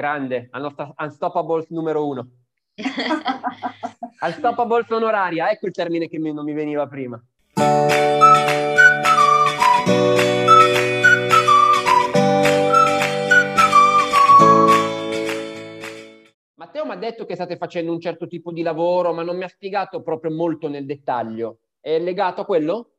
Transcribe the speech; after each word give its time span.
grande, 0.00 0.48
la 0.50 0.58
nostra 0.60 0.94
Unstoppables 0.96 1.68
numero 1.68 2.06
uno. 2.06 2.26
Unstoppables 4.22 4.88
onoraria, 4.88 5.50
ecco 5.50 5.66
il 5.66 5.72
termine 5.72 6.08
che 6.08 6.18
non 6.18 6.42
mi 6.42 6.54
veniva 6.54 6.86
prima. 6.86 7.22
Matteo 16.54 16.86
mi 16.86 16.92
ha 16.92 16.96
detto 16.96 17.26
che 17.26 17.34
state 17.34 17.58
facendo 17.58 17.92
un 17.92 18.00
certo 18.00 18.26
tipo 18.26 18.52
di 18.52 18.62
lavoro, 18.62 19.12
ma 19.12 19.22
non 19.22 19.36
mi 19.36 19.44
ha 19.44 19.48
spiegato 19.48 20.02
proprio 20.02 20.32
molto 20.32 20.70
nel 20.70 20.86
dettaglio. 20.86 21.58
È 21.78 21.98
legato 21.98 22.40
a 22.40 22.46
quello? 22.46 22.92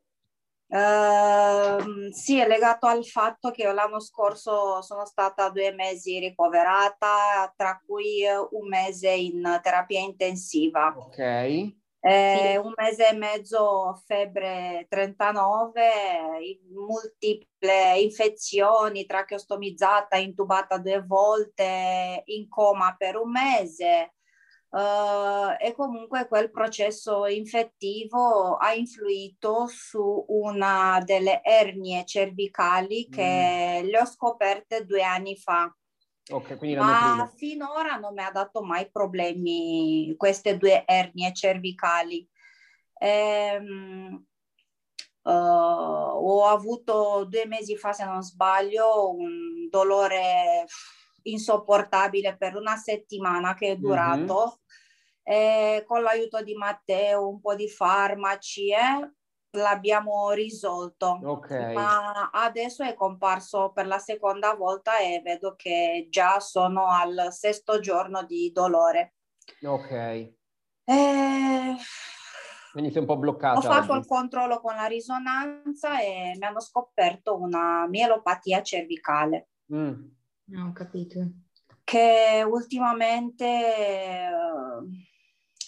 Uh, 0.71 2.09
sì, 2.11 2.39
è 2.39 2.47
legato 2.47 2.85
al 2.85 3.03
fatto 3.03 3.51
che 3.51 3.69
l'anno 3.69 3.99
scorso 3.99 4.81
sono 4.81 5.05
stata 5.05 5.49
due 5.49 5.73
mesi 5.73 6.17
ricoverata, 6.17 7.53
tra 7.57 7.81
cui 7.85 8.23
un 8.51 8.67
mese 8.69 9.09
in 9.09 9.59
terapia 9.61 9.99
intensiva. 9.99 10.93
Ok. 10.95 11.17
Eh, 12.03 12.57
un 12.57 12.71
mese 12.77 13.09
e 13.09 13.13
mezzo 13.13 14.01
febbre 14.05 14.87
39, 14.89 15.89
multiple 16.73 17.99
infezioni, 17.99 19.05
tracheostomizzata, 19.05 20.15
intubata 20.15 20.77
due 20.77 21.03
volte, 21.05 22.23
in 22.25 22.47
coma 22.47 22.95
per 22.97 23.17
un 23.17 23.29
mese 23.29 24.13
Uh, 24.71 25.51
e 25.59 25.73
comunque 25.75 26.29
quel 26.29 26.49
processo 26.49 27.25
infettivo 27.25 28.55
ha 28.55 28.73
influito 28.73 29.67
su 29.67 30.23
una 30.29 31.01
delle 31.03 31.43
ernie 31.43 32.05
cervicali 32.05 33.09
che 33.09 33.81
mm. 33.83 33.85
le 33.85 33.99
ho 33.99 34.05
scoperte 34.05 34.85
due 34.85 35.03
anni 35.03 35.35
fa. 35.35 35.75
Okay, 36.29 36.75
Ma 36.75 37.29
finora 37.35 37.97
non 37.97 38.13
mi 38.13 38.23
ha 38.23 38.31
dato 38.31 38.63
mai 38.63 38.89
problemi 38.89 40.13
queste 40.15 40.55
due 40.55 40.85
ernie 40.85 41.33
cervicali. 41.33 42.25
Ehm, 42.97 44.25
uh, 45.23 45.29
ho 45.29 46.45
avuto 46.45 47.25
due 47.27 47.45
mesi 47.45 47.75
fa, 47.75 47.91
se 47.91 48.05
non 48.05 48.21
sbaglio, 48.21 49.13
un 49.13 49.67
dolore 49.69 50.65
insopportabile 51.23 52.37
per 52.37 52.55
una 52.55 52.75
settimana 52.75 53.53
che 53.53 53.71
è 53.71 53.75
durato. 53.77 54.23
Mm-hmm 54.23 54.59
con 55.85 56.01
l'aiuto 56.01 56.41
di 56.43 56.55
Matteo, 56.55 57.29
un 57.29 57.39
po' 57.39 57.55
di 57.55 57.69
farmaci, 57.69 58.71
eh, 58.71 59.11
l'abbiamo 59.51 60.31
risolto. 60.31 61.19
Okay. 61.23 61.73
Ma 61.73 62.29
adesso 62.31 62.83
è 62.83 62.93
comparso 62.93 63.71
per 63.71 63.87
la 63.87 63.99
seconda 63.99 64.53
volta 64.55 64.99
e 64.99 65.21
vedo 65.23 65.55
che 65.55 66.07
già 66.09 66.39
sono 66.39 66.87
al 66.87 67.27
sesto 67.31 67.79
giorno 67.79 68.23
di 68.23 68.51
dolore. 68.51 69.15
Ok. 69.63 69.91
Eh, 69.91 71.75
Quindi 72.71 72.91
sei 72.91 73.01
un 73.01 73.07
po' 73.07 73.17
bloccata. 73.17 73.57
Ho 73.57 73.61
fatto 73.61 73.91
oggi. 73.93 74.01
il 74.01 74.07
controllo 74.07 74.59
con 74.59 74.75
la 74.75 74.85
risonanza 74.85 76.01
e 76.01 76.35
mi 76.37 76.45
hanno 76.45 76.61
scoperto 76.61 77.37
una 77.37 77.87
mielopatia 77.87 78.61
cervicale. 78.61 79.49
Mm. 79.73 80.19
Ho 80.57 80.71
capito. 80.73 81.19
Che 81.83 82.45
ultimamente 82.47 84.29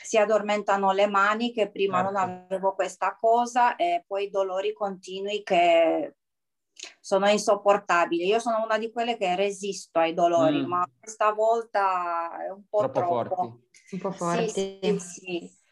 si 0.04 0.18
addormentano 0.18 0.92
le 0.92 1.08
mani, 1.08 1.54
che 1.54 1.72
prima 1.72 2.04
certo. 2.04 2.12
non 2.12 2.46
avevo 2.46 2.76
questa 2.76 3.18
cosa, 3.20 3.76
e 3.76 4.04
poi 4.06 4.30
dolori 4.30 4.74
continui 4.74 5.44
che 5.44 6.16
sono 7.00 7.30
insopportabili. 7.30 8.26
Io 8.26 8.40
sono 8.40 8.64
una 8.64 8.78
di 8.78 8.92
quelle 8.92 9.18
che 9.18 9.36
resisto 9.36 10.00
ai 10.00 10.14
dolori, 10.14 10.62
mm. 10.62 10.68
ma 10.68 10.86
questa 11.00 11.32
volta 11.32 12.46
è 12.46 12.50
un 12.50 12.64
po' 12.68 12.90
troppo. 12.90 13.24
troppo. 13.24 13.36
Forti. 13.36 13.96
Un 13.96 14.00
po' 14.00 14.12
forti. 14.12 14.50
Sì, 14.50 14.80
sì, 14.82 15.00
sì. 15.00 15.63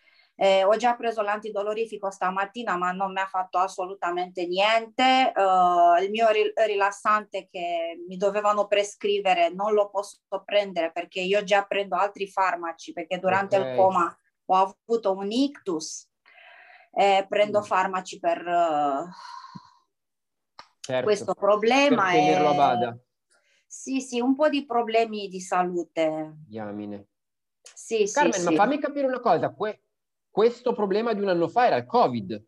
Eh, 0.42 0.64
ho 0.64 0.76
già 0.76 0.96
preso 0.96 1.22
l'antidolorifico 1.22 2.10
stamattina, 2.10 2.76
ma 2.76 2.92
non 2.92 3.12
mi 3.12 3.20
ha 3.20 3.28
fatto 3.28 3.60
assolutamente 3.60 4.48
niente. 4.48 5.32
Uh, 5.36 6.02
il 6.02 6.10
mio 6.10 6.30
rilassante 6.66 7.48
che 7.48 8.04
mi 8.08 8.18
dovevano 8.18 8.66
prescrivere 8.66 9.50
non 9.50 9.74
lo 9.74 9.92
posso 9.92 10.18
prendere 10.44 10.92
perché 10.92 11.20
io 11.20 11.44
già 11.44 11.64
prendo 11.66 11.96
altri 11.96 12.26
farmaci 12.26 12.92
perché 12.92 13.20
durante 13.20 13.56
okay. 13.56 13.70
il 13.70 13.78
coma 13.78 14.20
ho 14.46 14.76
avuto 14.88 15.14
un 15.14 15.30
ictus, 15.32 16.10
eh, 16.94 17.24
prendo 17.30 17.60
mm. 17.60 17.64
farmaci 17.64 18.18
per 18.18 18.40
uh, 18.40 19.08
certo. 20.80 21.04
questo 21.04 21.36
problema. 21.36 22.06
Per 22.06 22.14
tenerlo 22.14 22.50
a 22.50 22.56
bada. 22.56 22.98
Sì, 23.68 24.02
sì, 24.02 24.20
un 24.20 24.34
po' 24.34 24.50
di 24.50 24.66
problemi 24.66 25.28
di 25.28 25.40
salute. 25.40 26.34
Diamine. 26.48 27.10
Sì, 27.62 28.10
Carmen, 28.12 28.34
sì, 28.34 28.44
ma 28.44 28.50
sì. 28.50 28.56
fammi 28.56 28.80
capire 28.80 29.06
una 29.06 29.20
cosa, 29.20 29.54
que- 29.54 29.84
questo 30.32 30.74
problema 30.74 31.14
di 31.14 31.22
un 31.22 31.28
anno 31.28 31.48
fa 31.48 31.68
era 31.68 31.76
il 31.76 31.86
Covid. 31.86 32.44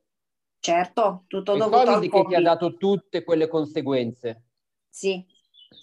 Certo, 0.60 1.26
tutto 1.28 1.52
il 1.52 1.60
dovuto 1.60 1.78
COVID 1.78 1.94
al 1.94 2.02
che 2.02 2.10
COVID. 2.10 2.28
ti 2.30 2.36
ha 2.36 2.42
dato 2.42 2.78
tutte 2.78 3.24
quelle 3.24 3.50
conseguenze. 3.50 4.44
Sì, 4.88 5.24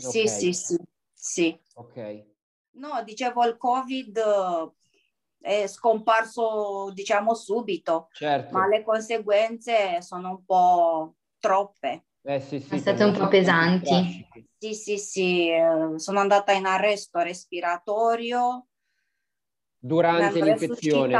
okay. 0.06 0.10
sì, 0.10 0.28
sì, 0.28 0.52
sì, 0.54 0.78
sì. 1.12 1.60
Ok. 1.74 2.24
No, 2.72 3.02
dicevo 3.04 3.44
il 3.44 3.58
Covid 3.58 4.18
è 5.40 5.66
scomparso 5.66 6.90
diciamo 6.94 7.34
subito, 7.34 8.08
certo. 8.12 8.56
ma 8.56 8.66
le 8.66 8.82
conseguenze 8.82 10.00
sono 10.00 10.30
un 10.30 10.44
po' 10.44 11.16
troppe. 11.38 12.06
Eh, 12.22 12.40
sì, 12.40 12.60
sì, 12.60 12.68
sono 12.68 12.80
state 12.80 13.04
un 13.04 13.16
po' 13.16 13.28
pesanti. 13.28 14.26
Sì, 14.58 14.74
sì, 14.74 14.98
sì, 14.98 15.50
eh, 15.50 15.98
sono 15.98 16.20
andata 16.20 16.52
in 16.52 16.66
arresto 16.66 17.18
respiratorio. 17.20 18.66
Durante 19.80 20.42
l'infezione. 20.42 21.14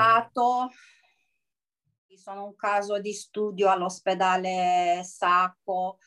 Sono 2.15 2.45
un 2.45 2.55
caso 2.55 3.01
di 3.01 3.15
studio 3.15 3.71
all'ospedale 3.71 5.01
Sacco 5.03 5.99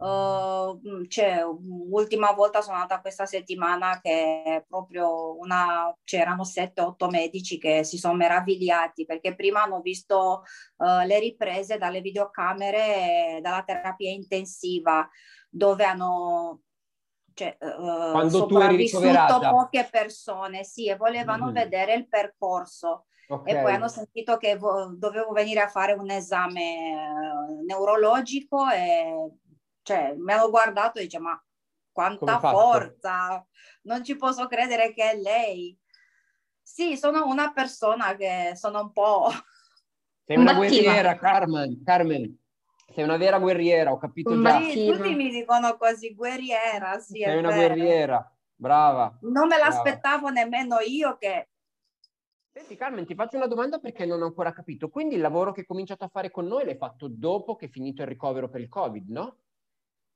Uh, 0.00 1.06
cioè, 1.08 1.42
l'ultima 1.90 2.32
volta 2.32 2.62
sono 2.62 2.76
andata 2.76 3.02
questa 3.02 3.26
settimana 3.26 4.00
che 4.00 4.64
proprio 4.66 5.36
una, 5.36 5.94
c'erano 6.04 6.42
7-8 6.42 7.10
medici 7.10 7.58
che 7.58 7.84
si 7.84 7.98
sono 7.98 8.14
meravigliati 8.14 9.04
perché 9.04 9.34
prima 9.34 9.62
hanno 9.62 9.82
visto 9.82 10.42
uh, 10.76 11.04
le 11.04 11.18
riprese 11.18 11.76
dalle 11.76 12.00
videocamere 12.00 13.40
dalla 13.42 13.62
terapia 13.62 14.10
intensiva 14.10 15.06
dove 15.50 15.84
hanno 15.84 16.62
cioè, 17.34 17.56
uh, 17.60 18.12
Quando 18.12 18.46
tu 18.46 18.58
eri 18.58 18.76
ricoverata. 18.76 19.50
poche 19.50 19.88
persone 19.90 20.64
sì, 20.64 20.88
e 20.88 20.96
volevano 20.96 21.50
mm. 21.50 21.52
vedere 21.52 21.94
il 21.94 22.08
percorso. 22.08 23.06
Okay. 23.28 23.54
E 23.54 23.62
poi 23.62 23.74
hanno 23.74 23.88
sentito 23.88 24.36
che 24.36 24.56
vo- 24.56 24.92
dovevo 24.96 25.30
venire 25.32 25.60
a 25.60 25.68
fare 25.68 25.92
un 25.92 26.10
esame 26.10 27.62
neurologico 27.64 28.68
e 28.68 29.30
cioè 29.82 30.14
mi 30.16 30.32
hanno 30.32 30.50
guardato 30.50 30.98
e 30.98 31.02
dice 31.02 31.20
ma 31.20 31.40
quanta 31.92 32.38
forza, 32.40 33.46
non 33.82 34.02
ci 34.04 34.16
posso 34.16 34.46
credere 34.46 34.92
che 34.92 35.10
è 35.10 35.16
lei. 35.16 35.76
Sì, 36.62 36.96
sono 36.96 37.26
una 37.26 37.52
persona 37.52 38.14
che 38.16 38.52
sono 38.54 38.80
un 38.80 38.92
po'... 38.92 39.28
Sei 40.24 40.36
una 40.36 40.54
guerriera, 40.54 41.16
Carmen, 41.18 41.82
Carmen. 41.84 42.38
Sei 42.92 43.04
una 43.04 43.16
vera 43.16 43.38
guerriera, 43.38 43.92
ho 43.92 43.98
capito 43.98 44.40
già. 44.40 44.60
Sì, 44.62 44.86
tutti 44.86 45.14
mi 45.14 45.30
dicono 45.30 45.76
così, 45.76 46.14
guerriera, 46.14 46.98
sì, 46.98 47.20
Sei 47.22 47.36
una 47.36 47.50
vero. 47.50 47.74
guerriera, 47.74 48.36
brava. 48.54 49.16
Non 49.22 49.46
me 49.46 49.58
l'aspettavo 49.58 50.30
brava. 50.30 50.40
nemmeno 50.40 50.78
io 50.80 51.16
che... 51.16 51.48
Senti 52.52 52.74
Carmen, 52.76 53.06
ti 53.06 53.14
faccio 53.14 53.36
una 53.36 53.46
domanda 53.46 53.78
perché 53.78 54.04
non 54.04 54.20
ho 54.22 54.26
ancora 54.26 54.52
capito. 54.52 54.88
Quindi 54.88 55.14
il 55.14 55.20
lavoro 55.20 55.52
che 55.52 55.60
hai 55.60 55.66
cominciato 55.66 56.04
a 56.04 56.08
fare 56.08 56.32
con 56.32 56.46
noi 56.46 56.64
l'hai 56.64 56.76
fatto 56.76 57.06
dopo 57.08 57.54
che 57.54 57.66
è 57.66 57.68
finito 57.70 58.02
il 58.02 58.08
ricovero 58.08 58.48
per 58.48 58.60
il 58.60 58.68
Covid, 58.68 59.08
no? 59.08 59.36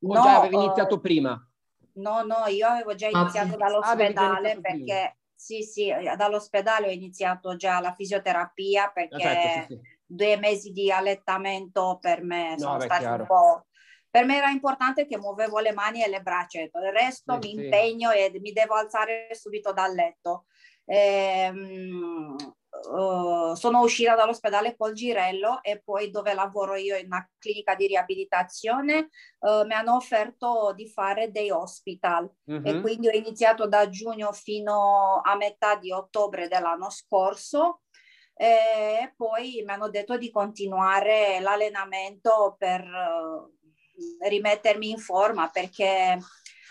O 0.00 0.12
no, 0.12 0.22
già 0.22 0.38
avevi 0.38 0.56
iniziato 0.56 0.96
uh, 0.96 1.00
prima? 1.00 1.48
No, 1.94 2.22
no, 2.22 2.46
io 2.48 2.66
avevo 2.66 2.96
già 2.96 3.08
iniziato 3.08 3.54
ah, 3.54 3.56
dall'ospedale 3.56 4.52
ah, 4.52 4.60
perché 4.60 4.82
prima. 4.82 5.14
sì, 5.32 5.62
sì, 5.62 5.92
dall'ospedale 6.16 6.88
ho 6.88 6.90
iniziato 6.90 7.54
già 7.54 7.78
la 7.78 7.92
fisioterapia 7.92 8.90
perché 8.92 9.14
ah, 9.14 9.18
certo, 9.20 9.74
sì, 9.74 9.80
sì. 9.80 9.93
Due 10.06 10.36
mesi 10.36 10.70
di 10.70 10.90
allettamento 10.90 11.98
per 12.00 12.22
me 12.22 12.50
no, 12.50 12.58
sono 12.58 12.76
beh, 12.76 12.84
stati 12.84 13.00
chiaro. 13.00 13.22
un 13.22 13.26
po'... 13.26 13.66
Per 14.14 14.24
me 14.24 14.36
era 14.36 14.48
importante 14.48 15.06
che 15.06 15.18
muovevo 15.18 15.58
le 15.58 15.72
mani 15.72 16.00
e 16.00 16.08
le 16.08 16.22
braccia, 16.22 16.60
il 16.60 16.70
resto 16.92 17.36
sì, 17.40 17.54
mi 17.54 17.64
impegno 17.64 18.12
e 18.12 18.30
mi 18.40 18.52
devo 18.52 18.74
alzare 18.74 19.28
subito 19.32 19.72
dal 19.72 19.92
letto. 19.92 20.44
Ehm, 20.84 22.36
uh, 22.90 23.54
sono 23.54 23.80
uscita 23.80 24.14
dall'ospedale 24.14 24.76
col 24.76 24.92
girello 24.92 25.62
e 25.62 25.80
poi 25.82 26.10
dove 26.10 26.34
lavoro 26.34 26.74
io 26.74 26.96
in 26.96 27.06
una 27.06 27.28
clinica 27.38 27.74
di 27.74 27.86
riabilitazione 27.86 29.08
uh, 29.40 29.64
mi 29.66 29.72
hanno 29.72 29.96
offerto 29.96 30.72
di 30.74 30.88
fare 30.88 31.30
dei 31.30 31.50
hospital 31.50 32.30
mm-hmm. 32.50 32.66
e 32.66 32.80
quindi 32.80 33.08
ho 33.08 33.12
iniziato 33.12 33.66
da 33.66 33.88
giugno 33.88 34.32
fino 34.32 35.20
a 35.22 35.34
metà 35.36 35.76
di 35.76 35.90
ottobre 35.90 36.48
dell'anno 36.48 36.90
scorso 36.90 37.80
e 38.36 39.12
poi 39.16 39.62
mi 39.64 39.72
hanno 39.72 39.88
detto 39.88 40.16
di 40.18 40.30
continuare 40.30 41.40
l'allenamento 41.40 42.56
per 42.58 42.80
uh, 42.82 43.52
rimettermi 44.26 44.90
in 44.90 44.98
forma 44.98 45.48
perché 45.50 46.18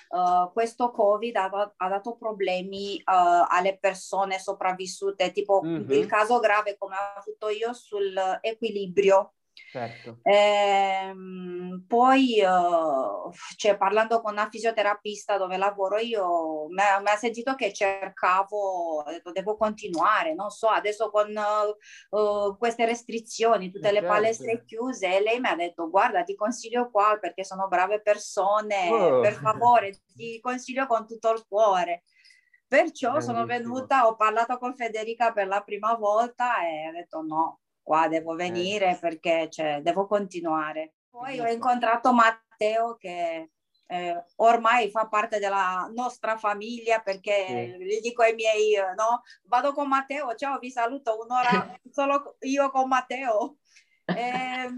uh, 0.09 0.51
questo 0.51 0.91
Covid 0.91 1.35
ha, 1.35 1.73
ha 1.77 1.87
dato 1.89 2.15
problemi 2.15 2.97
uh, 2.97 3.45
alle 3.47 3.77
persone 3.77 4.39
sopravvissute, 4.39 5.31
tipo 5.31 5.61
mm-hmm. 5.63 5.91
il 5.91 6.05
caso 6.05 6.39
grave 6.39 6.77
come 6.77 6.95
ho 6.95 7.19
avuto 7.19 7.49
io 7.49 7.73
sull'equilibrio 7.73 9.33
Certo. 9.73 10.19
Ehm, 10.21 11.83
poi, 11.87 12.39
uh, 12.45 13.31
cioè, 13.55 13.75
parlando 13.75 14.21
con 14.21 14.33
una 14.33 14.47
fisioterapista 14.47 15.39
dove 15.39 15.57
lavoro 15.57 15.97
io, 15.97 16.67
mi 16.69 16.79
ha, 16.79 16.97
ha 16.97 17.15
sentito 17.15 17.55
che 17.55 17.73
cercavo, 17.73 19.03
devo 19.33 19.57
continuare, 19.57 20.35
non 20.35 20.51
so, 20.51 20.67
adesso 20.67 21.09
con 21.09 21.33
uh, 21.35 22.55
queste 22.55 22.85
restrizioni, 22.85 23.71
tutte 23.71 23.91
le 23.91 24.01
certo. 24.01 24.13
palestre 24.13 24.63
chiuse, 24.63 25.17
e 25.17 25.23
lei 25.23 25.39
mi 25.39 25.47
ha 25.47 25.55
detto, 25.55 25.89
guarda, 25.89 26.21
ti 26.21 26.35
consiglio 26.35 26.91
qua 26.91 27.17
perché 27.19 27.43
sono 27.43 27.67
brave 27.67 27.99
persone, 27.99 28.91
oh. 28.91 29.21
per 29.21 29.33
favore, 29.33 30.01
ti 30.13 30.39
consiglio 30.39 30.85
con 30.85 31.07
tutto 31.07 31.31
il 31.31 31.43
cuore. 31.47 32.03
Perciò 32.67 33.13
Bellissimo. 33.13 33.33
sono 33.33 33.45
venuta, 33.47 34.05
ho 34.05 34.15
parlato 34.15 34.59
con 34.59 34.75
Federica 34.75 35.33
per 35.33 35.47
la 35.47 35.61
prima 35.61 35.95
volta 35.95 36.63
e 36.63 36.89
ho 36.89 36.91
detto 36.91 37.21
no, 37.23 37.61
qua 37.83 38.07
devo 38.07 38.33
eh. 38.33 38.37
venire 38.37 38.91
eh. 38.91 38.97
perché 38.99 39.49
cioè, 39.49 39.81
devo 39.81 40.07
continuare. 40.07 40.93
Poi 41.09 41.39
ho 41.39 41.47
incontrato 41.47 42.11
Matteo 42.11 42.95
che 42.95 43.51
eh, 43.85 44.25
ormai 44.37 44.89
fa 44.89 45.07
parte 45.07 45.37
della 45.37 45.87
nostra 45.93 46.37
famiglia 46.37 47.01
perché 47.01 47.75
sì. 47.77 47.83
gli 47.83 47.99
dico 48.01 48.23
ai 48.23 48.33
miei, 48.33 48.73
no, 48.95 49.21
vado 49.43 49.73
con 49.73 49.87
Matteo, 49.87 50.33
ciao, 50.33 50.57
vi 50.57 50.71
saluto 50.71 51.19
un'ora 51.21 51.79
solo 51.91 52.37
io 52.39 52.71
con 52.71 52.87
Matteo. 52.87 53.57
Eh, 54.05 54.69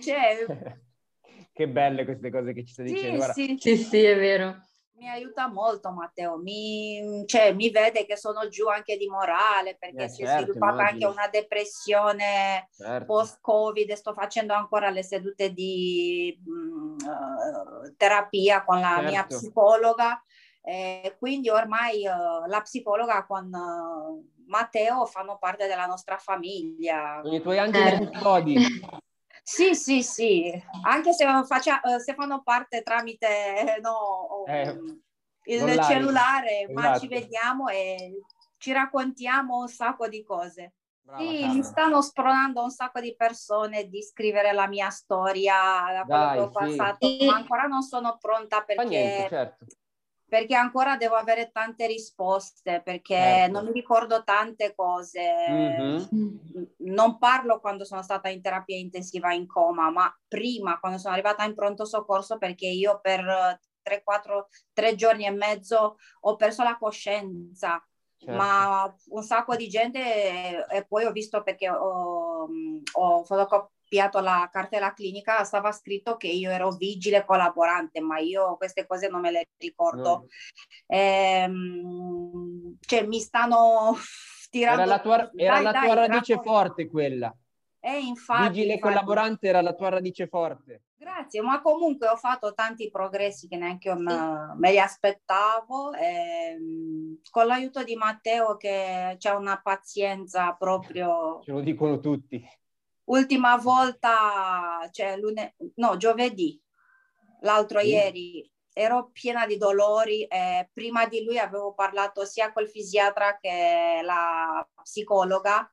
cioè, 0.00 0.46
che 1.52 1.68
belle 1.68 2.04
queste 2.04 2.30
cose 2.30 2.52
che 2.52 2.64
ci 2.64 2.72
stai 2.72 2.88
sì, 2.88 2.94
dicendo. 2.94 3.22
Sì. 3.32 3.56
sì, 3.60 3.76
sì, 3.76 4.02
è 4.02 4.16
vero 4.18 4.60
mi 4.98 5.08
aiuta 5.08 5.48
molto 5.48 5.90
Matteo, 5.90 6.38
mi, 6.38 7.24
cioè, 7.26 7.52
mi, 7.52 7.70
vede 7.70 8.06
che 8.06 8.16
sono 8.16 8.48
giù 8.48 8.68
anche 8.68 8.96
di 8.96 9.06
morale 9.08 9.76
perché 9.78 10.04
eh, 10.04 10.08
si 10.08 10.24
certo, 10.24 10.32
è 10.32 10.42
sviluppata 10.42 10.86
anche 10.88 11.06
una 11.06 11.28
depressione 11.28 12.68
certo. 12.74 13.04
post-Covid, 13.04 13.92
sto 13.92 14.14
facendo 14.14 14.54
ancora 14.54 14.90
le 14.90 15.02
sedute 15.02 15.52
di 15.52 16.38
mh, 16.42 16.50
uh, 16.50 17.94
terapia 17.96 18.64
con 18.64 18.80
la 18.80 18.94
certo. 18.96 19.10
mia 19.10 19.24
psicologa, 19.26 20.22
eh, 20.62 21.16
quindi 21.18 21.50
ormai 21.50 22.06
uh, 22.06 22.46
la 22.48 22.60
psicologa 22.62 23.24
con 23.26 23.52
uh, 23.52 24.34
Matteo 24.46 25.04
fanno 25.06 25.36
parte 25.38 25.66
della 25.66 25.86
nostra 25.86 26.16
famiglia. 26.16 27.20
I 27.24 27.40
tuoi 27.42 27.58
angeli 27.58 28.06
custodi. 28.06 28.56
Sì, 29.48 29.76
sì, 29.76 30.02
sì, 30.02 30.62
anche 30.82 31.12
se, 31.12 31.24
faccia, 31.44 31.80
eh, 31.80 32.00
se 32.00 32.14
fanno 32.14 32.42
parte 32.42 32.82
tramite 32.82 33.78
no, 33.80 34.44
eh, 34.44 34.76
il 35.44 35.62
online. 35.62 35.82
cellulare, 35.84 36.60
esatto. 36.62 36.72
ma 36.72 36.98
ci 36.98 37.06
vediamo 37.06 37.68
e 37.68 38.22
ci 38.56 38.72
raccontiamo 38.72 39.58
un 39.58 39.68
sacco 39.68 40.08
di 40.08 40.24
cose. 40.24 40.72
Brava, 41.00 41.22
sì, 41.22 41.46
mi 41.46 41.62
stanno 41.62 42.02
spronando 42.02 42.60
un 42.60 42.70
sacco 42.70 42.98
di 42.98 43.14
persone 43.14 43.88
di 43.88 44.02
scrivere 44.02 44.52
la 44.52 44.66
mia 44.66 44.90
storia 44.90 45.54
da 45.92 46.02
quello 46.04 46.24
Dai, 46.24 46.34
che 46.34 46.40
ho 46.40 46.50
passato, 46.50 47.06
sì. 47.06 47.26
ma 47.26 47.36
ancora 47.36 47.62
non 47.66 47.82
sono 47.82 48.18
pronta 48.20 48.62
perché 48.64 48.84
niente, 48.84 49.28
certo 49.28 49.66
perché 50.28 50.54
ancora 50.54 50.96
devo 50.96 51.14
avere 51.14 51.50
tante 51.52 51.86
risposte, 51.86 52.80
perché 52.84 53.14
certo. 53.14 53.52
non 53.52 53.66
mi 53.66 53.72
ricordo 53.72 54.24
tante 54.24 54.74
cose. 54.74 55.22
Mm-hmm. 55.48 56.02
Non 56.96 57.18
parlo 57.18 57.60
quando 57.60 57.84
sono 57.84 58.02
stata 58.02 58.28
in 58.28 58.40
terapia 58.40 58.76
intensiva 58.76 59.32
in 59.32 59.46
coma, 59.46 59.90
ma 59.90 60.12
prima, 60.26 60.78
quando 60.80 60.98
sono 60.98 61.12
arrivata 61.12 61.44
in 61.44 61.54
pronto 61.54 61.84
soccorso, 61.84 62.38
perché 62.38 62.66
io 62.66 63.00
per 63.00 63.60
3, 63.82 64.02
4, 64.02 64.48
3 64.72 64.94
giorni 64.94 65.26
e 65.26 65.30
mezzo 65.30 65.98
ho 66.20 66.36
perso 66.36 66.62
la 66.62 66.78
coscienza. 66.78 67.84
Certo. 68.18 68.34
Ma 68.34 68.96
un 69.08 69.22
sacco 69.22 69.56
di 69.56 69.68
gente, 69.68 70.66
e 70.66 70.86
poi 70.86 71.04
ho 71.04 71.12
visto 71.12 71.42
perché 71.42 71.68
ho, 71.68 72.48
ho 72.92 73.24
fotocopiato 73.24 73.74
copiato 73.86 74.18
la 74.18 74.48
cartella 74.52 74.92
clinica 74.92 75.44
stava 75.44 75.70
scritto 75.70 76.16
che 76.16 76.26
io 76.26 76.50
ero 76.50 76.72
vigile 76.72 77.24
collaborante, 77.24 78.00
ma 78.00 78.18
io 78.18 78.56
queste 78.56 78.84
cose 78.84 79.08
non 79.08 79.20
me 79.20 79.30
le 79.30 79.48
ricordo. 79.58 80.02
No. 80.02 80.26
Ehm, 80.88 82.76
cioè 82.80 83.06
mi 83.06 83.20
stanno 83.20 83.96
tirando... 84.56 84.82
Era 84.82 84.90
la 84.90 85.00
tua, 85.00 85.30
era 85.34 85.54
dai, 85.54 85.62
la 85.62 85.72
tua 85.72 85.94
dai, 85.94 86.08
radice 86.08 86.34
racconto. 86.34 86.58
forte 86.58 86.88
quella. 86.88 87.36
Eh, 87.80 87.98
infatti, 87.98 88.48
vigile 88.48 88.74
infatti. 88.74 88.80
collaborante 88.80 89.48
era 89.48 89.60
la 89.60 89.74
tua 89.74 89.88
radice 89.90 90.26
forte. 90.26 90.82
Grazie, 90.96 91.40
ma 91.42 91.60
comunque 91.60 92.08
ho 92.08 92.16
fatto 92.16 92.52
tanti 92.52 92.90
progressi 92.90 93.46
che 93.48 93.56
neanche 93.56 93.88
io 93.88 93.96
sì. 93.96 94.02
me 94.02 94.70
li 94.70 94.78
aspettavo. 94.78 95.92
Ehm, 95.92 97.20
con 97.30 97.46
l'aiuto 97.46 97.84
di 97.84 97.94
Matteo 97.94 98.56
che 98.56 99.14
c'è 99.18 99.30
una 99.30 99.60
pazienza 99.62 100.52
proprio... 100.54 101.40
Ce 101.44 101.52
lo 101.52 101.60
dicono 101.60 102.00
tutti 102.00 102.44
Ultima 103.04 103.56
volta, 103.56 104.88
cioè 104.90 105.16
lune- 105.16 105.54
no, 105.76 105.96
giovedì, 105.96 106.60
l'altro 107.42 107.78
sì. 107.78 107.86
ieri, 107.86 108.52
ero 108.78 109.08
piena 109.10 109.46
di 109.46 109.56
dolori 109.56 110.24
e 110.24 110.68
prima 110.70 111.06
di 111.06 111.24
lui 111.24 111.38
avevo 111.38 111.72
parlato 111.72 112.26
sia 112.26 112.52
col 112.52 112.68
fisiatra 112.68 113.38
che 113.38 114.00
la 114.02 114.68
psicologa 114.82 115.72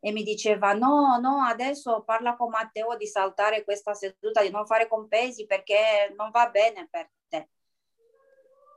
e 0.00 0.10
mi 0.10 0.24
diceva 0.24 0.72
no, 0.72 1.16
no, 1.20 1.42
adesso 1.42 2.02
parla 2.02 2.34
con 2.34 2.50
Matteo 2.50 2.96
di 2.96 3.06
saltare 3.06 3.62
questa 3.62 3.94
seduta, 3.94 4.42
di 4.42 4.50
non 4.50 4.66
fare 4.66 4.88
compesi 4.88 5.46
perché 5.46 6.12
non 6.16 6.30
va 6.30 6.50
bene 6.50 6.88
per 6.90 7.08
te. 7.28 7.50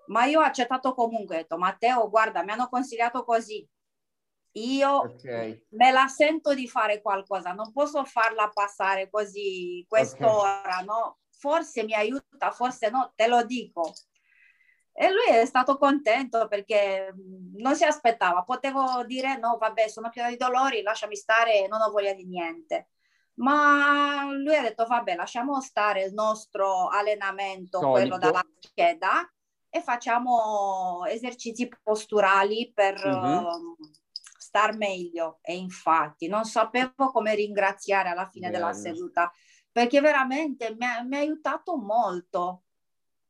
Ma 0.07 0.25
io 0.25 0.41
ho 0.41 0.43
accettato 0.43 0.93
comunque, 0.93 1.37
ho 1.37 1.39
detto 1.39 1.57
Matteo, 1.57 2.11
guarda, 2.11 2.43
mi 2.43 2.51
hanno 2.51 2.69
consigliato 2.69 3.23
così, 3.23 3.67
io 4.51 4.99
okay. 4.99 5.65
me 5.69 5.91
la 5.91 6.07
sento 6.07 6.53
di 6.53 6.67
fare 6.67 7.01
qualcosa, 7.01 7.53
non 7.53 7.71
posso 7.71 8.05
farla 8.05 8.49
passare 8.49 9.09
così 9.09 9.83
quest'ora, 9.87 10.61
okay. 10.61 10.85
no? 10.85 11.17
Forse 11.43 11.83
mi 11.83 11.93
aiuta, 11.93 12.51
forse 12.51 12.89
no, 12.89 13.11
te 13.17 13.27
lo 13.27 13.43
dico. 13.43 13.93
E 14.93 15.11
lui 15.11 15.25
è 15.35 15.45
stato 15.45 15.77
contento 15.77 16.47
perché 16.47 17.13
mm, 17.13 17.57
non 17.57 17.75
si 17.75 17.83
aspettava, 17.83 18.43
potevo 18.43 19.03
dire 19.05 19.37
no, 19.37 19.57
vabbè, 19.59 19.89
sono 19.89 20.09
piena 20.09 20.29
di 20.29 20.37
dolori, 20.37 20.81
lasciami 20.81 21.17
stare, 21.17 21.67
non 21.67 21.81
ho 21.81 21.91
voglia 21.91 22.13
di 22.13 22.25
niente. 22.25 22.91
Ma 23.39 24.23
lui 24.31 24.55
ha 24.55 24.61
detto, 24.61 24.85
vabbè, 24.85 25.15
lasciamo 25.15 25.59
stare 25.59 26.03
il 26.03 26.13
nostro 26.13 26.87
allenamento, 26.87 27.79
Solito. 27.79 27.91
quello 27.91 28.17
dalla 28.17 28.45
scheda, 28.59 29.29
e 29.69 29.81
facciamo 29.81 31.03
esercizi 31.07 31.67
posturali 31.83 32.71
per... 32.73 33.05
Mm-hmm. 33.05 33.43
Uh, 33.43 33.77
star 34.53 34.77
meglio 34.77 35.39
e 35.41 35.55
infatti 35.55 36.27
non 36.27 36.43
sapevo 36.43 37.09
come 37.11 37.33
ringraziare 37.33 38.09
alla 38.09 38.29
fine 38.29 38.51
Bene. 38.51 38.59
della 38.59 38.73
seduta 38.73 39.31
perché 39.73 39.99
veramente 39.99 40.75
mi 40.79 40.85
ha, 40.85 41.01
mi 41.01 41.15
ha 41.15 41.19
aiutato 41.19 41.75
molto. 41.75 42.61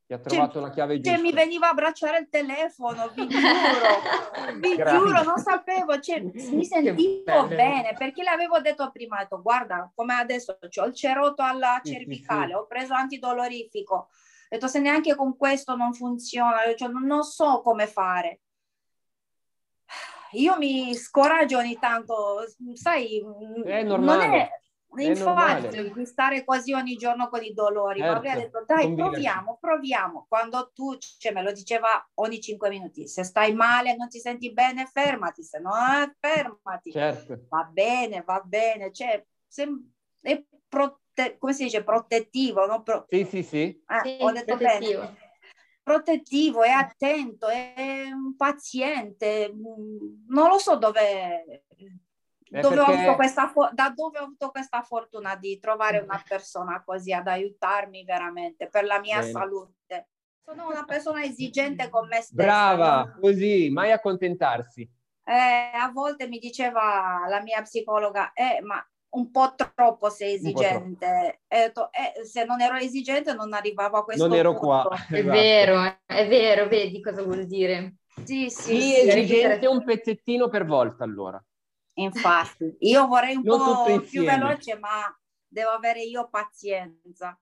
Ti 0.05 0.13
ha 0.13 0.19
trovato 0.19 0.59
cioè, 0.59 0.61
la 0.61 0.69
chiave 0.69 0.99
giusta. 0.99 1.11
Cioè, 1.11 1.21
mi 1.21 1.31
veniva 1.31 1.67
a 1.67 1.69
abbracciare 1.69 2.19
il 2.19 2.27
telefono, 2.29 3.07
vi 3.15 3.25
giuro, 3.25 3.39
vi 4.59 4.75
giuro, 4.75 5.23
non 5.23 5.37
sapevo, 5.37 5.97
cioè, 6.01 6.19
mi 6.19 6.65
sentivo 6.65 7.47
bene 7.47 7.95
perché 7.97 8.21
le 8.21 8.29
avevo 8.29 8.59
detto 8.59 8.91
prima, 8.91 9.19
detto, 9.19 9.41
guarda, 9.41 9.89
come 9.95 10.15
adesso 10.15 10.57
ho 10.59 10.85
il 10.85 10.93
ceroto 10.93 11.41
alla 11.41 11.79
cervicale, 11.81 12.47
sì, 12.47 12.51
sì. 12.51 12.55
ho 12.55 12.67
preso 12.67 12.93
antidolorifico, 12.93 13.95
ho 13.95 14.07
detto 14.49 14.67
se 14.67 14.79
neanche 14.79 15.15
con 15.15 15.37
questo 15.37 15.77
non 15.77 15.93
funziona, 15.93 16.57
cioè, 16.75 16.89
non 16.89 17.23
so 17.23 17.61
come 17.61 17.87
fare 17.87 18.41
io 20.33 20.57
mi 20.57 20.95
scoraggio 20.95 21.59
ogni 21.59 21.77
tanto, 21.77 22.45
sai, 22.73 23.23
è 23.63 23.83
normale. 23.83 24.25
non 24.25 24.35
è 24.35 24.49
infatti 24.97 26.05
stare 26.05 26.43
quasi 26.43 26.73
ogni 26.73 26.95
giorno 26.95 27.29
con 27.29 27.43
i 27.43 27.53
dolori, 27.53 27.99
certo. 27.99 28.11
ma 28.11 28.17
avrei 28.17 28.43
detto 28.43 28.63
dai 28.65 28.93
proviamo, 28.93 29.57
proviamo, 29.59 30.25
quando 30.27 30.71
tu, 30.73 30.97
cioè, 30.97 31.31
me 31.31 31.41
lo 31.41 31.51
diceva 31.51 32.07
ogni 32.15 32.39
cinque 32.39 32.69
minuti, 32.69 33.07
se 33.07 33.23
stai 33.23 33.53
male, 33.53 33.95
non 33.95 34.09
ti 34.09 34.19
senti 34.19 34.51
bene, 34.51 34.85
fermati, 34.85 35.43
se 35.43 35.59
no, 35.59 35.71
eh, 35.71 36.13
fermati, 36.19 36.91
certo. 36.91 37.45
va 37.49 37.63
bene, 37.63 38.23
va 38.25 38.41
bene, 38.43 38.91
cioè, 38.91 39.23
se, 39.47 39.67
è 40.21 40.43
prote- 40.67 41.37
come 41.37 41.53
si 41.53 41.63
dice, 41.63 41.83
protettivo, 41.83 42.65
no? 42.65 42.83
Pro- 42.83 43.05
sì, 43.09 43.25
sì, 43.25 43.43
sì. 43.43 43.63
Eh, 43.63 44.01
sì 44.03 44.17
ho 44.19 44.31
detto 44.31 44.55
protettivo. 44.55 44.99
bene 44.99 45.31
protettivo, 45.83 46.63
è 46.63 46.69
attento, 46.69 47.47
è 47.49 48.05
paziente, 48.37 49.53
non 49.53 50.47
lo 50.47 50.57
so 50.57 50.77
dove, 50.77 51.65
dove 52.61 52.75
perché... 52.75 52.91
ho 52.91 52.93
avuto 52.93 53.15
questa, 53.15 53.51
da 53.73 53.93
dove 53.95 54.19
ho 54.19 54.23
avuto 54.23 54.49
questa 54.51 54.81
fortuna 54.81 55.35
di 55.35 55.59
trovare 55.59 55.99
una 55.99 56.21
persona 56.27 56.83
così 56.83 57.11
ad 57.11 57.27
aiutarmi 57.27 58.03
veramente 58.03 58.67
per 58.69 58.83
la 58.83 58.99
mia 58.99 59.19
Bene. 59.19 59.31
salute. 59.31 60.07
Sono 60.45 60.67
una 60.67 60.83
persona 60.83 61.23
esigente 61.23 61.89
con 61.89 62.07
me 62.07 62.21
stessa. 62.21 62.43
Brava, 62.43 63.03
no? 63.05 63.17
così, 63.21 63.69
mai 63.71 63.91
accontentarsi. 63.91 64.81
Eh, 65.25 65.77
a 65.77 65.89
volte 65.93 66.27
mi 66.27 66.37
diceva 66.37 67.25
la 67.29 67.41
mia 67.41 67.61
psicologa, 67.61 68.33
eh, 68.33 68.61
ma 68.61 68.85
un 69.11 69.31
po' 69.31 69.53
troppo 69.55 70.09
sei 70.09 70.35
esigente. 70.35 71.41
Detto, 71.47 71.89
eh, 71.91 72.25
se 72.25 72.45
non 72.45 72.61
ero 72.61 72.75
esigente 72.75 73.33
non 73.33 73.53
arrivavo 73.53 73.97
a 73.97 74.03
questo 74.03 74.27
Non 74.27 74.35
ero 74.35 74.51
punto. 74.51 74.65
qua. 74.65 74.89
È 75.09 75.19
esatto. 75.19 75.31
vero, 75.31 75.97
è 76.05 76.27
vero, 76.27 76.67
vedi 76.67 77.01
cosa 77.01 77.23
vuol 77.23 77.45
dire. 77.45 77.95
Sì, 78.23 78.49
sì, 78.49 78.49
sì, 78.49 78.81
sì 78.81 79.07
esigente 79.07 79.65
un 79.67 79.83
pezzettino 79.83 80.49
per 80.49 80.65
volta 80.65 81.03
allora. 81.03 81.43
Infatti, 81.95 82.75
io 82.79 83.07
vorrei 83.07 83.35
un 83.35 83.43
non 83.43 83.59
po' 83.59 84.01
più 84.01 84.23
veloce, 84.23 84.77
ma 84.77 85.15
devo 85.47 85.69
avere 85.69 86.01
io 86.01 86.27
pazienza. 86.29 87.37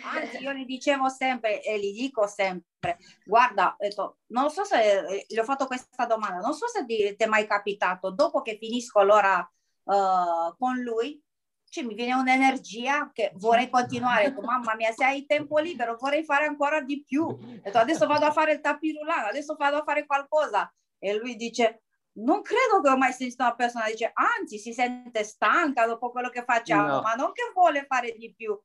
Anzi, 0.00 0.38
io 0.38 0.52
gli 0.52 0.64
dicevo 0.64 1.10
sempre 1.10 1.62
e 1.62 1.78
gli 1.78 1.92
dico 1.92 2.26
sempre, 2.26 2.96
guarda, 3.26 3.76
detto, 3.78 4.20
non 4.28 4.48
so 4.48 4.64
se 4.64 5.00
eh, 5.00 5.26
gli 5.28 5.38
ho 5.38 5.44
fatto 5.44 5.66
questa 5.66 6.06
domanda, 6.06 6.38
non 6.38 6.54
so 6.54 6.66
se 6.66 6.86
ti, 6.86 7.14
è 7.14 7.26
mai 7.26 7.46
capitato, 7.46 8.10
dopo 8.10 8.40
che 8.40 8.56
finisco 8.56 9.02
l'ora 9.02 9.38
uh, 9.84 10.56
con 10.56 10.78
lui, 10.78 11.22
cioè, 11.68 11.84
mi 11.84 11.94
viene 11.94 12.14
un'energia 12.14 13.10
che 13.12 13.32
vorrei 13.36 13.70
continuare. 13.70 14.28
Detto, 14.28 14.42
mamma 14.42 14.74
mia, 14.74 14.92
se 14.92 15.04
hai 15.04 15.24
tempo 15.24 15.58
libero 15.58 15.96
vorrei 15.98 16.22
fare 16.22 16.44
ancora 16.44 16.82
di 16.82 17.02
più. 17.02 17.34
Detto, 17.62 17.78
adesso 17.78 18.06
vado 18.06 18.26
a 18.26 18.30
fare 18.30 18.52
il 18.52 18.60
tapirulano, 18.60 19.28
adesso 19.28 19.56
vado 19.56 19.78
a 19.78 19.82
fare 19.82 20.04
qualcosa. 20.04 20.70
E 20.98 21.16
lui 21.16 21.34
dice, 21.34 21.84
non 22.14 22.42
credo 22.42 22.80
che 22.82 22.90
ho 22.90 22.96
mai 22.96 23.12
sentito 23.12 23.42
una 23.42 23.54
persona 23.54 23.86
dice, 23.86 24.10
anzi 24.12 24.58
si 24.58 24.72
sente 24.72 25.24
stanca 25.24 25.86
dopo 25.86 26.10
quello 26.10 26.28
che 26.28 26.44
facciamo, 26.44 26.86
no. 26.86 27.00
ma 27.00 27.14
non 27.14 27.32
che 27.32 27.50
vuole 27.54 27.84
fare 27.88 28.14
di 28.18 28.32
più. 28.34 28.58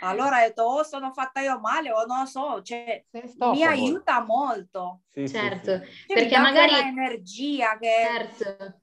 Allora 0.00 0.38
ho 0.38 0.46
detto, 0.46 0.62
o 0.62 0.78
oh, 0.78 0.82
sono 0.84 1.12
fatta 1.12 1.40
io 1.40 1.58
male 1.58 1.90
o 1.90 2.04
non 2.04 2.26
so, 2.26 2.62
cioè, 2.62 3.04
mi 3.10 3.64
aiuta 3.64 4.22
molto. 4.22 5.02
Sì, 5.08 5.28
certo, 5.28 5.78
sì, 5.78 5.90
sì. 5.90 6.06
Cioè, 6.06 6.16
perché 6.16 6.38
magari... 6.38 6.74
energia 6.74 7.76
che... 7.78 7.90
Certo. 8.06 8.80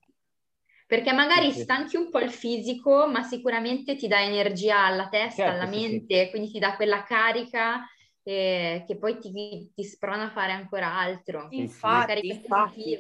Perché 0.87 1.13
magari 1.13 1.51
stanchi 1.51 1.95
un 1.97 2.11
po' 2.11 2.19
il 2.19 2.31
fisico, 2.31 3.07
ma 3.07 3.23
sicuramente 3.23 3.95
ti 3.95 4.07
dà 4.07 4.21
energia 4.21 4.85
alla 4.85 5.07
testa, 5.07 5.43
certo, 5.43 5.61
alla 5.61 5.69
mente, 5.69 6.29
quindi 6.29 6.51
ti 6.51 6.59
dà 6.59 6.75
quella 6.75 7.01
carica 7.03 7.87
eh, 8.21 8.83
che 8.85 8.97
poi 8.97 9.17
ti, 9.17 9.71
ti, 9.73 9.83
sprona 9.83 10.25
a 10.25 10.31
fare 10.31 10.51
ancora 10.51 10.93
altro. 10.93 11.47
Infatti, 11.49 12.27
infatti, 12.27 12.97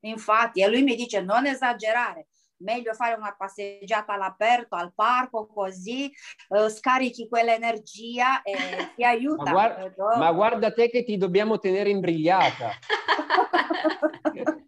infatti, 0.00 0.62
e 0.62 0.68
lui 0.68 0.82
mi 0.82 0.94
dice 0.94 1.22
non 1.22 1.46
esagerare, 1.46 2.28
meglio 2.58 2.94
fare 2.94 3.14
una 3.14 3.34
passeggiata 3.36 4.14
all'aperto, 4.14 4.76
al 4.76 4.92
parco, 4.94 5.46
così 5.46 6.10
uh, 6.48 6.68
scarichi 6.68 7.28
quell'energia 7.28 8.42
e 8.42 8.54
ti 8.96 9.04
aiuta. 9.04 9.44
Ma 9.44 9.50
guarda, 9.50 10.16
ma 10.18 10.32
guarda 10.32 10.72
te 10.72 10.88
che 10.88 11.04
ti 11.04 11.16
dobbiamo 11.16 11.58
tenere 11.58 11.90
imbrigliata. 11.90 12.70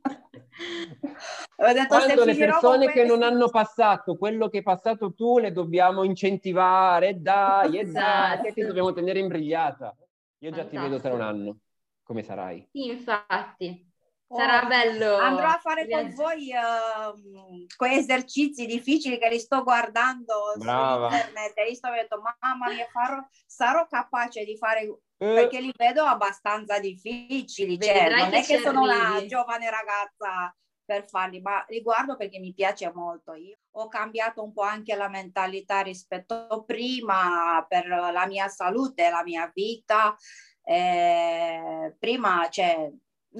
detto, 1.72 1.86
Quando 1.86 2.24
le 2.24 2.36
persone 2.36 2.92
che 2.92 3.04
non 3.04 3.22
hanno 3.22 3.48
passato 3.48 4.16
quello 4.16 4.48
che 4.48 4.58
hai 4.58 4.62
passato 4.62 5.14
tu 5.14 5.38
le 5.38 5.52
dobbiamo 5.52 6.04
incentivare, 6.04 7.20
dai, 7.20 7.78
esatto. 7.78 8.42
dai, 8.42 8.52
ti 8.52 8.62
dobbiamo 8.62 8.92
tenere 8.92 9.18
imbrigliata. 9.18 9.94
Io 10.40 10.50
già 10.50 10.62
Fantastico. 10.62 10.82
ti 10.82 10.88
vedo 10.88 11.00
tra 11.00 11.14
un 11.14 11.20
anno, 11.20 11.58
come 12.02 12.22
sarai. 12.22 12.68
Sì, 12.70 12.86
infatti. 12.86 13.87
Sarà 14.30 14.64
oh, 14.64 14.66
bello. 14.66 15.16
Andrò 15.16 15.46
a 15.46 15.58
fare 15.58 15.88
con 15.88 16.12
voi 16.14 16.50
uh, 16.52 17.66
quei 17.76 17.96
esercizi 17.96 18.66
difficili 18.66 19.18
che 19.18 19.28
li 19.30 19.38
sto 19.38 19.62
guardando 19.62 20.52
Brava. 20.56 21.08
su 21.08 21.14
internet 21.14 21.56
e 21.56 21.74
sto 21.74 21.90
detto 21.90 22.20
mamma 22.20 22.68
mia 22.68 22.86
farò, 22.92 23.26
sarò 23.46 23.86
capace 23.86 24.44
di 24.44 24.56
fare 24.58 24.82
eh. 24.82 24.98
perché 25.16 25.60
li 25.60 25.72
vedo 25.74 26.04
abbastanza 26.04 26.78
difficili. 26.78 27.80
Cioè, 27.80 28.10
non 28.10 28.34
è 28.34 28.44
che 28.44 28.58
sono 28.58 28.82
una 28.82 29.24
giovane 29.24 29.70
ragazza 29.70 30.54
per 30.84 31.08
farli, 31.08 31.40
ma 31.40 31.64
li 31.68 31.80
guardo 31.80 32.16
perché 32.16 32.38
mi 32.38 32.52
piace 32.52 32.92
molto. 32.92 33.32
Io 33.32 33.56
ho 33.72 33.88
cambiato 33.88 34.42
un 34.42 34.52
po' 34.52 34.62
anche 34.62 34.94
la 34.94 35.08
mentalità 35.08 35.80
rispetto 35.80 36.34
a 36.34 36.62
prima 36.64 37.64
per 37.66 37.86
la 37.86 38.26
mia 38.26 38.48
salute, 38.48 39.08
la 39.08 39.22
mia 39.22 39.50
vita. 39.54 40.14
Eh, 40.62 41.94
prima, 41.98 42.46
cioè, 42.50 42.90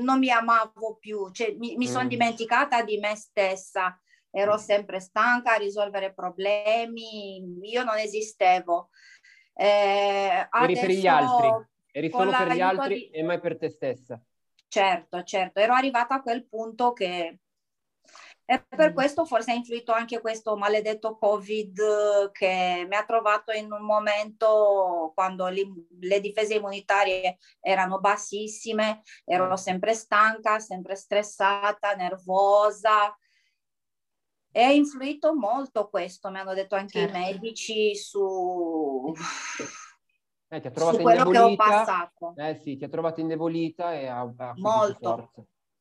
non 0.03 0.19
mi 0.19 0.31
amavo 0.31 0.97
più, 0.99 1.31
cioè, 1.31 1.55
mi, 1.59 1.77
mi 1.77 1.87
sono 1.87 2.05
mm. 2.05 2.09
dimenticata 2.09 2.83
di 2.83 2.99
me 2.99 3.15
stessa, 3.17 3.99
ero 4.31 4.55
mm. 4.55 4.59
sempre 4.59 5.01
stanca 5.01 5.55
a 5.55 5.59
risolvere 5.59 6.13
problemi, 6.13 7.59
io 7.63 7.85
non 7.85 7.97
esistevo. 7.99 8.91
Eh, 9.55 10.49
Eri 10.51 10.75
per 10.75 10.91
gli 10.91 11.07
altri, 11.07 11.67
eri 11.91 12.11
solo 12.11 12.31
per 12.31 12.53
gli 12.53 12.61
altri 12.61 12.95
di... 12.95 13.11
e 13.11 13.23
mai 13.23 13.41
per 13.41 13.59
te 13.59 13.69
stessa. 13.69 14.21
Certo, 14.69 15.23
certo, 15.23 15.61
ero 15.61 15.75
arrivata 15.75 16.17
a 16.17 16.23
quel 16.23 16.47
punto 16.47 16.93
che 16.93 17.39
e 18.51 18.65
per 18.67 18.93
mm. 18.93 18.95
questo 18.95 19.27
forse 19.27 19.51
ha 19.51 19.55
influito 19.55 19.93
anche 19.93 20.23
questo 20.23 20.57
maledetto 20.57 21.19
Covid 21.19 22.31
che 22.33 22.87
mi 22.89 22.97
ha 22.97 23.05
trovato 23.05 23.53
in 23.53 23.71
un 23.71 23.83
momento 23.83 25.13
quando 25.15 25.49
li, 25.49 25.71
le 26.01 26.19
difese 26.21 26.55
immunitarie 26.55 27.37
erano 27.61 28.01
bassissime, 28.01 29.03
ero 29.27 29.51
mm. 29.51 29.53
sempre 29.53 29.93
stanca, 29.93 30.61
sempre 30.61 30.95
stressata, 30.95 31.93
nervosa. 31.95 33.15
E 34.51 34.63
ha 34.63 34.71
influito 34.71 35.35
molto 35.35 35.91
questo, 35.91 36.31
mi 36.31 36.39
hanno 36.39 36.55
detto 36.55 36.75
anche 36.75 37.01
certo. 37.01 37.17
i 37.19 37.21
medici, 37.21 37.95
su, 37.95 39.13
eh, 40.49 40.61
ti 40.63 40.69
ha 40.69 40.71
trovato 40.71 40.97
su 40.97 41.03
quello 41.03 41.29
che 41.29 41.39
ho 41.39 41.55
passato. 41.55 42.33
Eh 42.35 42.55
sì, 42.63 42.79
ti 42.79 42.85
ha 42.85 42.89
trovato 42.89 43.21
indebolita 43.21 43.93
e 43.93 44.07
ha, 44.07 44.21
ha 44.21 44.55
molto, 44.57 45.33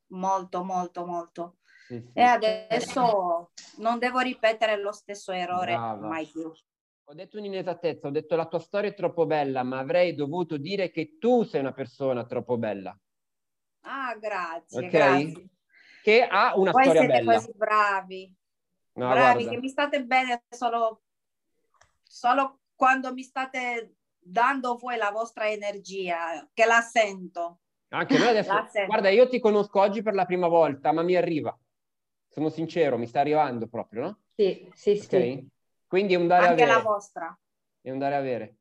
molto, 0.08 0.64
molto, 0.66 1.06
molto. 1.06 1.56
Sì, 1.88 2.02
sì. 2.02 2.12
E 2.14 2.22
adesso 2.22 3.52
non 3.78 3.98
devo 3.98 4.20
ripetere 4.20 4.78
lo 4.78 4.92
stesso 4.92 5.32
errore 5.32 5.74
Brava. 5.74 6.06
mai 6.06 6.26
più. 6.26 6.52
Ho 7.10 7.14
detto 7.14 7.38
un'inesattezza, 7.38 8.08
ho 8.08 8.12
detto 8.12 8.36
la 8.36 8.46
tua 8.46 8.60
storia 8.60 8.90
è 8.90 8.94
troppo 8.94 9.26
bella, 9.26 9.64
ma 9.64 9.80
avrei 9.80 10.14
dovuto 10.14 10.58
dire 10.58 10.92
che 10.92 11.18
tu 11.18 11.44
sei 11.44 11.62
una 11.62 11.72
persona 11.72 12.26
troppo 12.26 12.58
bella. 12.58 12.98
Ah, 13.82 14.18
grazie, 14.20 14.88
okay? 14.88 14.90
grazie. 14.90 15.50
Che 16.04 16.28
ha 16.30 16.58
una 16.58 16.72
Voi 16.72 16.84
storia 16.84 17.02
siete 17.02 17.18
bella. 17.18 17.34
così 17.34 17.52
bravi. 17.56 18.36
No, 18.96 19.08
bravi, 19.10 19.44
guarda. 19.44 19.50
che 19.52 19.58
mi 19.58 19.70
state 19.70 20.04
bene 20.04 20.44
solo, 20.50 21.04
solo 22.04 22.60
quando 22.76 23.14
mi 23.14 23.24
state 23.24 23.94
dando 24.20 24.76
voi 24.76 24.98
la 24.98 25.12
vostra 25.12 25.50
energia, 25.50 26.46
che 26.54 26.66
la 26.66 26.82
sento. 26.82 27.60
Anche 27.90 28.18
noi 28.18 28.28
adesso, 28.36 28.54
guarda, 28.86 29.08
io 29.08 29.30
ti 29.30 29.40
conosco 29.40 29.80
oggi 29.80 30.02
per 30.02 30.14
la 30.16 30.26
prima 30.26 30.50
volta, 30.50 30.92
ma 30.92 31.04
mi 31.04 31.16
arriva 31.16 31.58
sono 32.28 32.50
sincero, 32.50 32.98
mi 32.98 33.08
sta 33.08 33.20
arrivando 33.20 33.68
proprio, 33.68 34.02
no? 34.02 34.20
Sì, 34.36 34.70
sì, 34.74 35.02
okay? 35.04 35.36
sì. 35.36 35.48
Quindi 35.88 36.14
è 36.14 36.18
un 36.18 36.28
dare 36.28 36.48
Anche 36.48 36.64
avere. 36.64 36.78
la 36.78 36.84
vostra. 36.84 37.40
È 37.82 37.90
un 37.90 37.98
dare 37.98 38.16
avere. 38.16 38.58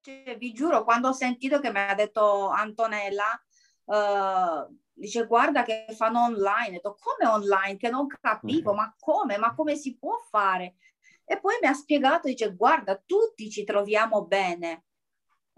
Cioè, 0.00 0.36
vi 0.38 0.52
giuro, 0.52 0.84
quando 0.84 1.08
ho 1.08 1.12
sentito 1.12 1.60
che 1.60 1.70
mi 1.70 1.78
ha 1.78 1.94
detto 1.94 2.48
Antonella, 2.48 3.40
uh, 3.84 4.76
dice 4.92 5.26
guarda 5.26 5.62
che 5.62 5.86
fanno 5.90 6.22
online, 6.22 6.68
ho 6.68 6.72
detto 6.72 6.96
come 6.98 7.30
online? 7.30 7.76
Che 7.76 7.90
non 7.90 8.06
capivo, 8.06 8.72
ma 8.72 8.94
come? 8.98 9.36
Ma 9.36 9.54
come 9.54 9.76
si 9.76 9.96
può 9.96 10.18
fare? 10.30 10.76
E 11.24 11.38
poi 11.38 11.56
mi 11.60 11.68
ha 11.68 11.74
spiegato, 11.74 12.28
dice 12.28 12.54
guarda, 12.54 13.00
tutti 13.04 13.50
ci 13.50 13.64
troviamo 13.64 14.24
bene. 14.24 14.84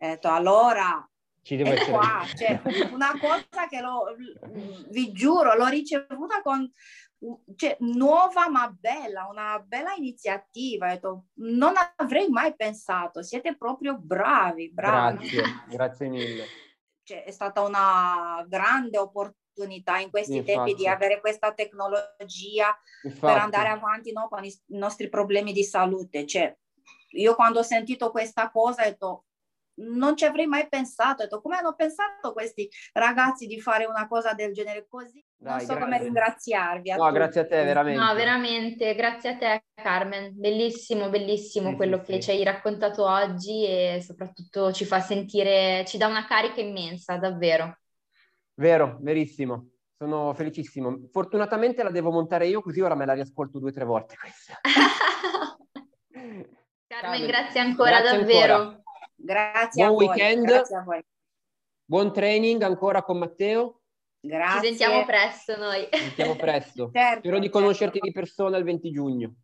Ho 0.01 0.07
detto 0.07 0.29
allora 0.29 1.09
ci 1.49 1.57
deve 1.57 1.75
essere. 1.75 1.93
Qua, 1.93 2.25
cioè, 2.37 2.61
una 2.93 3.13
cosa 3.19 3.69
che 3.69 3.81
lo, 3.81 4.15
vi 4.91 5.13
giuro, 5.13 5.55
l'ho 5.55 5.69
ricevuta 5.69 6.43
con 6.43 6.71
cioè, 7.57 7.77
nuova 7.81 8.49
ma 8.49 8.69
bella, 8.71 9.27
una 9.29 9.59
bella 9.59 9.95
iniziativa. 9.95 10.89
Detto, 10.89 11.27
non 11.41 11.75
avrei 11.97 12.29
mai 12.29 12.55
pensato, 12.55 13.23
siete 13.23 13.57
proprio 13.57 13.99
bravi, 13.99 14.71
bravi. 14.71 15.29
Grazie, 15.29 15.65
grazie 15.69 16.09
mille. 16.09 16.45
Cioè, 17.09 17.25
è 17.25 17.31
stata 17.31 17.63
una 17.63 18.45
grande 18.47 18.99
opportunità 18.99 19.97
in 19.97 20.11
questi 20.11 20.37
Infatti. 20.37 20.53
tempi 20.53 20.75
di 20.75 20.87
avere 20.87 21.21
questa 21.21 21.55
tecnologia 21.55 22.79
Infatti. 23.03 23.33
per 23.33 23.39
andare 23.39 23.69
avanti 23.69 24.13
no, 24.13 24.29
con 24.29 24.45
i 24.45 24.55
nostri 24.77 25.09
problemi 25.09 25.55
di 25.55 25.65
salute. 25.65 26.27
Cioè, 26.27 26.55
io 27.13 27.35
quando 27.35 27.61
ho 27.61 27.63
sentito 27.63 28.11
questa 28.11 28.51
cosa 28.51 28.83
ho 28.83 28.85
detto 28.85 29.25
non 29.79 30.17
ci 30.17 30.25
avrei 30.25 30.47
mai 30.47 30.69
pensato. 30.69 31.23
Ho 31.23 31.25
detto, 31.25 31.41
come 31.41 31.57
hanno 31.57 31.75
pensato 31.75 32.33
questi 32.33 32.69
ragazzi 32.93 33.47
di 33.47 33.61
fare 33.61 33.85
una 33.85 34.07
cosa 34.07 34.33
del 34.33 34.53
genere 34.53 34.87
così? 34.89 35.25
Dai, 35.37 35.51
non 35.53 35.61
so 35.61 35.67
grazie. 35.67 35.85
come 35.85 35.99
ringraziarvi. 36.03 36.95
no, 36.97 37.13
grazie 37.13 37.41
a 37.41 37.47
te, 37.47 37.65
veramente. 37.65 38.01
No, 38.01 38.15
veramente, 38.15 38.95
grazie 38.95 39.31
a 39.31 39.37
te, 39.37 39.65
Carmen. 39.75 40.33
Bellissimo, 40.35 41.09
bellissimo 41.09 41.71
sì, 41.71 41.77
quello 41.77 41.99
sì, 41.99 42.05
che 42.05 42.13
sì. 42.15 42.21
ci 42.23 42.31
hai 42.31 42.45
raccontato 42.45 43.05
oggi 43.07 43.65
e 43.65 44.01
soprattutto 44.03 44.73
ci 44.73 44.85
fa 44.85 45.01
sentire, 45.01 45.85
ci 45.87 45.99
dà 45.99 46.07
una 46.07 46.27
carica 46.27 46.61
immensa, 46.61 47.17
davvero. 47.17 47.79
Vero, 48.55 48.99
verissimo. 49.01 49.71
Sono 49.97 50.33
felicissimo. 50.33 51.09
Fortunatamente 51.11 51.83
la 51.83 51.91
devo 51.91 52.11
montare 52.11 52.47
io, 52.47 52.63
così 52.63 52.81
ora 52.81 52.95
me 52.95 53.05
la 53.05 53.15
riascolto 53.15 53.59
due 53.59 53.71
o 53.71 53.73
tre 53.73 53.85
volte 53.85 54.15
questa. 54.17 54.61
Carmen, 56.89 57.11
Carmen, 57.11 57.27
grazie 57.27 57.61
ancora, 57.61 58.01
grazie 58.01 58.19
davvero. 58.19 58.55
Ancora. 58.55 58.78
Grazie 59.21 59.85
Buon 59.85 59.95
a 59.95 59.97
voi. 59.97 60.07
weekend. 60.07 60.47
Grazie 60.47 60.77
a 60.77 60.83
voi. 60.83 61.05
Buon 61.85 62.13
training 62.13 62.63
ancora 62.63 63.03
con 63.03 63.19
Matteo. 63.19 63.81
Grazie. 64.21 64.61
Ci 64.61 64.77
sentiamo 64.77 65.05
presto 65.05 65.57
noi. 65.57 65.89
Ci 65.91 65.99
sentiamo 65.99 66.37
presto. 66.37 66.91
certo, 66.95 67.19
Spero 67.19 67.39
di 67.39 67.49
conoscerti 67.49 67.99
certo. 67.99 68.07
di 68.07 68.13
persona 68.13 68.57
il 68.57 68.65
20 68.65 68.91
giugno. 68.91 69.35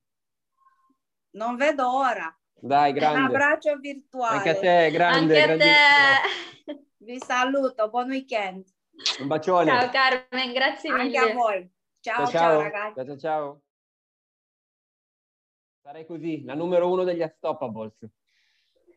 non 1.33 1.57
vedo 1.57 1.93
ora. 1.93 2.37
Dai, 2.53 2.93
grande. 2.93 3.19
Un 3.19 3.25
abbraccio 3.27 3.77
virtuale. 3.79 4.37
Anche 4.37 4.51
a 4.51 4.59
te, 4.59 4.91
grande. 4.91 5.43
Anche 5.43 5.53
a 5.53 5.57
te. 6.67 6.83
Vi 6.99 7.19
saluto, 7.19 7.91
buon 7.91 8.09
weekend. 8.11 8.65
Un 9.21 9.27
bacione. 9.27 9.71
Ciao 9.71 9.91
Carmen, 9.91 10.53
grazie 10.53 10.93
mille. 10.93 11.19
Anche 11.19 11.31
a 11.31 11.35
voi. 11.35 11.71
Ciao, 12.01 12.27
ciao, 12.27 12.31
ciao, 12.31 12.61
ragazzi. 12.63 13.05
Ciao, 13.05 13.19
ciao, 13.19 13.63
Sarei 15.83 16.07
così, 16.07 16.43
la 16.45 16.55
numero 16.55 16.91
uno 16.91 17.05
degli 17.05 17.21
Unstoppables. 17.21 17.99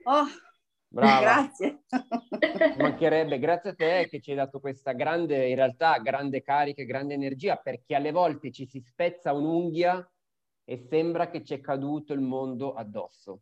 Oh, 0.03 0.25
Brava. 0.89 1.19
Grazie. 1.19 1.83
mancherebbe, 2.77 3.39
grazie 3.39 3.71
a 3.71 3.75
te 3.75 4.07
che 4.09 4.21
ci 4.21 4.31
hai 4.31 4.37
dato 4.37 4.59
questa 4.59 4.93
grande, 4.93 5.47
in 5.47 5.55
realtà, 5.55 5.97
grande 5.99 6.41
carica 6.41 6.81
e 6.81 6.85
grande 6.85 7.13
energia, 7.13 7.57
perché 7.57 7.95
alle 7.95 8.11
volte 8.11 8.51
ci 8.51 8.65
si 8.65 8.79
spezza 8.79 9.33
un'unghia 9.33 10.09
e 10.63 10.77
sembra 10.89 11.29
che 11.29 11.43
ci 11.43 11.53
è 11.53 11.61
caduto 11.61 12.13
il 12.13 12.21
mondo 12.21 12.73
addosso. 12.73 13.41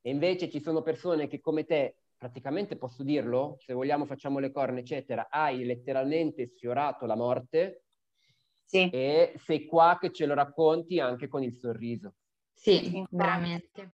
E 0.00 0.10
invece 0.10 0.50
ci 0.50 0.60
sono 0.60 0.82
persone 0.82 1.28
che 1.28 1.40
come 1.40 1.64
te, 1.64 1.96
praticamente 2.16 2.76
posso 2.76 3.02
dirlo, 3.02 3.56
se 3.58 3.72
vogliamo 3.72 4.06
facciamo 4.06 4.38
le 4.38 4.50
corna, 4.50 4.78
eccetera, 4.78 5.28
hai 5.30 5.64
letteralmente 5.64 6.46
sfiorato 6.46 7.06
la 7.06 7.16
morte 7.16 7.84
sì. 8.64 8.88
e 8.90 9.34
sei 9.44 9.66
qua 9.66 9.98
che 10.00 10.12
ce 10.12 10.26
lo 10.26 10.34
racconti 10.34 10.98
anche 10.98 11.28
con 11.28 11.42
il 11.42 11.56
sorriso. 11.56 12.14
Sì, 12.52 13.04
veramente. 13.10 13.90